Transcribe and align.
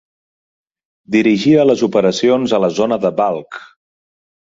Dirigia 1.15 1.65
les 1.71 1.83
operacions 1.87 2.55
a 2.57 2.61
la 2.65 2.71
zona 2.79 2.99
de 3.05 3.13
Balkh. 3.21 3.61